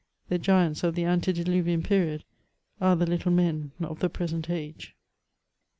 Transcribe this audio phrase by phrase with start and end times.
[0.29, 2.23] The giants of the antediluvian period
[2.81, 4.95] are the little men of the present age.